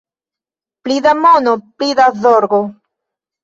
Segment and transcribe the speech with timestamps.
[0.83, 2.61] Pli da mono, pli da zorgo.